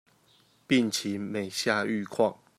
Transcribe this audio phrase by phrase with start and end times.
[0.65, 2.37] 病情每下愈況